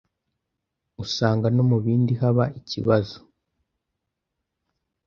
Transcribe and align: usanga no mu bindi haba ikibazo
usanga 1.03 1.47
no 1.55 1.63
mu 1.69 1.77
bindi 1.85 2.13
haba 2.21 2.45
ikibazo 2.59 3.17